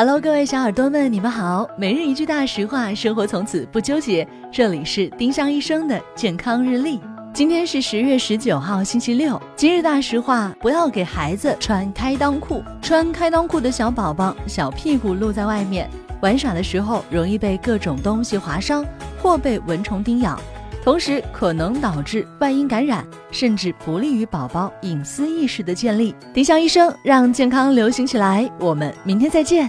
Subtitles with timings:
[0.00, 1.68] Hello，各位小耳朵们，你们好。
[1.76, 4.24] 每日一句大实话，生活从此不纠结。
[4.48, 7.00] 这里是丁香医生的健康日历。
[7.34, 9.42] 今天是十月十九号，星期六。
[9.56, 12.62] 今日大实话：不要给孩子穿开裆裤。
[12.80, 15.90] 穿开裆裤的小宝宝，小屁股露在外面，
[16.22, 18.86] 玩耍的时候容易被各种东西划伤，
[19.20, 20.40] 或被蚊虫叮咬，
[20.84, 26.14] 同时可能导致外阴感染，甚至不利于宝宝隐私意识的建立。
[26.32, 28.48] 丁香医生让健康流行起来。
[28.60, 29.68] 我们明天再见。